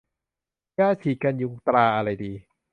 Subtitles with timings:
[0.79, 2.31] ยาฉีดกันยุงตราอะไรดี